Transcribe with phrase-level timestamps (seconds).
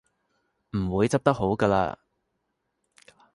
[0.71, 1.95] 唔會執得好嘅喇